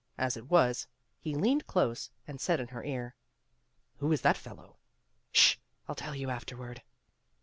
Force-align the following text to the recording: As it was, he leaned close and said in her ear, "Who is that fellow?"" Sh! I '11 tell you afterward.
As 0.17 0.35
it 0.35 0.49
was, 0.49 0.87
he 1.19 1.35
leaned 1.35 1.67
close 1.67 2.09
and 2.27 2.41
said 2.41 2.59
in 2.59 2.69
her 2.69 2.83
ear, 2.83 3.13
"Who 3.97 4.11
is 4.11 4.21
that 4.21 4.35
fellow?"" 4.35 4.77
Sh! 5.31 5.57
I 5.87 5.93
'11 5.93 5.95
tell 6.03 6.15
you 6.15 6.31
afterward. 6.31 6.81